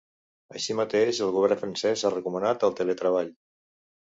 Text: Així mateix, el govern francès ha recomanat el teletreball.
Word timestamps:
Així 0.53 0.75
mateix, 0.79 1.19
el 1.25 1.35
govern 1.35 1.59
francès 1.65 2.05
ha 2.09 2.13
recomanat 2.17 2.67
el 2.69 2.77
teletreball. 2.81 3.31